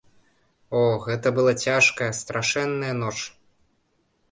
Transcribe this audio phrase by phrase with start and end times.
[0.79, 3.17] О, гэта была цяжкая, страшэнная ноч.